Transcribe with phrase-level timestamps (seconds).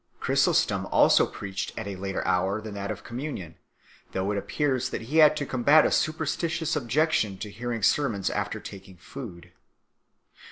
[0.19, 3.53] Chrysostom also preached at a later hour than that of communion,
[4.13, 8.59] though it appears that he had to combat a superstitious objection to hearing sermons after
[8.59, 9.51] taking food 3